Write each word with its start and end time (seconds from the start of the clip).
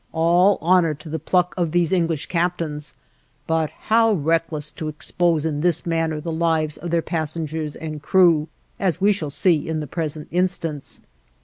All 0.13 0.57
honor 0.61 0.95
to 0.95 1.09
the 1.09 1.19
pluck 1.19 1.53
of 1.57 1.69
these 1.73 1.91
English 1.91 2.25
captains! 2.25 2.95
but 3.45 3.69
how 3.81 4.13
reckless 4.13 4.71
to 4.71 4.87
expose 4.87 5.45
in 5.45 5.61
this 5.61 5.85
manner 5.85 6.19
the 6.19 6.31
lives 6.31 6.77
of 6.77 6.89
their 6.89 7.03
passengers 7.03 7.75
and 7.75 8.01
crew, 8.01 8.47
as 8.79 8.99
we 8.99 9.11
shall 9.13 9.29
see 9.29 9.69
in 9.69 9.79
the 9.79 9.85
present 9.85 10.27
instance. 10.31 11.01